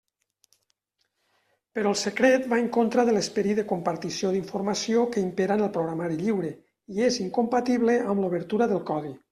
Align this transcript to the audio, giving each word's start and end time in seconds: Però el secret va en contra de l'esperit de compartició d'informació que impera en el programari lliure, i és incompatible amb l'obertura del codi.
Però 1.79 1.91
el 1.95 1.99
secret 2.03 2.47
va 2.53 2.59
en 2.63 2.71
contra 2.77 3.05
de 3.11 3.15
l'esperit 3.17 3.59
de 3.61 3.67
compartició 3.73 4.33
d'informació 4.39 5.05
que 5.13 5.25
impera 5.27 5.61
en 5.61 5.67
el 5.69 5.73
programari 5.79 6.21
lliure, 6.25 6.53
i 6.97 7.09
és 7.11 7.23
incompatible 7.29 8.03
amb 8.07 8.27
l'obertura 8.27 8.71
del 8.75 8.87
codi. 8.93 9.19